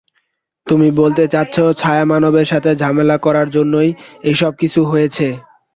তুমি 0.67 0.87
বলতে 0.99 1.23
চাচ্ছ 1.33 1.55
ছায়ামানবের 1.81 2.47
সাথে 2.51 2.71
ঝামেলা 2.81 3.17
করার 3.25 3.47
জন্যই 3.55 3.89
এসবকিছু 4.23 4.79
হয়েছে? 4.91 5.27